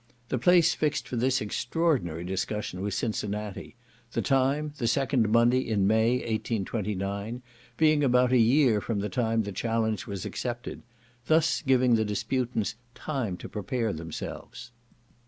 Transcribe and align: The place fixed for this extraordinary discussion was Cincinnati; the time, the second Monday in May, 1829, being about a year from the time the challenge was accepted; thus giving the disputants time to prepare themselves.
The 0.29 0.39
place 0.39 0.73
fixed 0.73 1.07
for 1.07 1.15
this 1.15 1.41
extraordinary 1.41 2.23
discussion 2.23 2.81
was 2.81 2.95
Cincinnati; 2.95 3.75
the 4.13 4.23
time, 4.23 4.73
the 4.79 4.87
second 4.87 5.29
Monday 5.29 5.59
in 5.59 5.85
May, 5.85 6.13
1829, 6.15 7.43
being 7.77 8.03
about 8.03 8.31
a 8.31 8.37
year 8.39 8.81
from 8.81 8.99
the 9.01 9.09
time 9.09 9.43
the 9.43 9.51
challenge 9.51 10.07
was 10.07 10.25
accepted; 10.25 10.81
thus 11.27 11.61
giving 11.61 11.93
the 11.93 12.03
disputants 12.03 12.73
time 12.95 13.37
to 13.37 13.47
prepare 13.47 13.93
themselves. 13.93 14.71